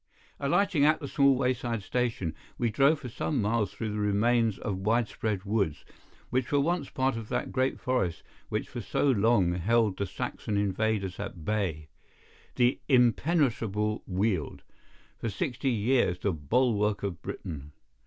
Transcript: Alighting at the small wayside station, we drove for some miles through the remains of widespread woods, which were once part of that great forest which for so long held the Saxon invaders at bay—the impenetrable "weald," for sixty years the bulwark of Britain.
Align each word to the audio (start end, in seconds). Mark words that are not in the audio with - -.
Alighting 0.39 0.83
at 0.83 0.99
the 0.99 1.07
small 1.07 1.35
wayside 1.35 1.83
station, 1.83 2.33
we 2.57 2.71
drove 2.71 2.99
for 3.01 3.07
some 3.07 3.39
miles 3.39 3.71
through 3.71 3.91
the 3.91 3.99
remains 3.99 4.57
of 4.57 4.79
widespread 4.79 5.43
woods, 5.43 5.85
which 6.31 6.51
were 6.51 6.59
once 6.59 6.89
part 6.89 7.15
of 7.17 7.29
that 7.29 7.51
great 7.51 7.79
forest 7.79 8.23
which 8.49 8.67
for 8.67 8.81
so 8.81 9.05
long 9.11 9.53
held 9.53 9.95
the 9.97 10.07
Saxon 10.07 10.57
invaders 10.57 11.19
at 11.19 11.45
bay—the 11.45 12.81
impenetrable 12.89 14.01
"weald," 14.07 14.63
for 15.19 15.29
sixty 15.29 15.69
years 15.69 16.17
the 16.17 16.31
bulwark 16.33 17.03
of 17.03 17.21
Britain. 17.21 17.71